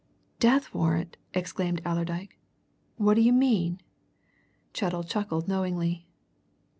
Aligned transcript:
"Death 0.39 0.73
warrant!" 0.73 1.15
exclaimed 1.35 1.79
Allerdyke. 1.85 2.39
"What 2.97 3.13
d'you 3.17 3.31
mean?" 3.33 3.81
Chettle 4.73 5.03
chuckled 5.03 5.47
knowingly. 5.47 6.07